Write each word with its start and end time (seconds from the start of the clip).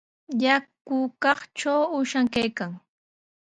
Yakukaqtraw 0.43 1.81
uushan 1.95 2.27
kaykan. 2.33 2.71